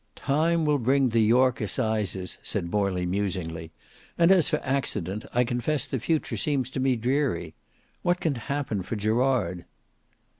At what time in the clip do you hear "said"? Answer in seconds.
2.41-2.71